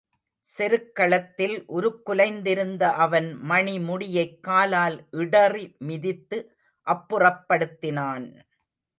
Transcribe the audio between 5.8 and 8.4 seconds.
மிதித்து அப்புறப்படுத்தினான்.